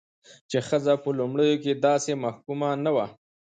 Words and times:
چې 0.49 0.57
ښځه 0.67 0.93
په 1.03 1.09
لومړيو 1.19 1.61
کې 1.63 1.81
داسې 1.85 2.11
محکومه 2.23 2.69
نه 2.83 2.91
وه، 2.95 3.05